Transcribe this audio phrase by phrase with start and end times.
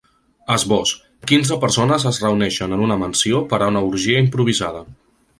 [0.53, 0.93] Esbós:
[1.31, 4.83] Quinze persones es reuneixen en una mansió per a una orgia improvisada.